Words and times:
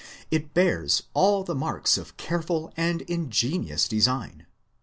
It 0.31 0.55
bears 0.55 1.03
all 1.13 1.43
the 1.43 1.53
marks 1.53 1.95
of 1.95 2.17
careful 2.17 2.73
and 2.75 3.03
ingenious 3.03 3.87
design. 3.87 4.47